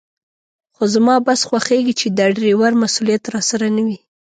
خو 0.75 0.83
زما 0.93 1.15
بس 1.27 1.39
خوښېږي 1.47 1.93
چې 1.99 2.07
د 2.09 2.19
ډریور 2.35 2.71
مسوولیت 2.81 3.23
راسره 3.33 3.67
نه 3.75 3.81
وي. 3.87 3.97